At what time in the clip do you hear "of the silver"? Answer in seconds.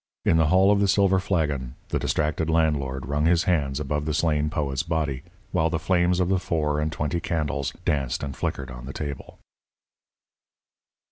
0.71-1.19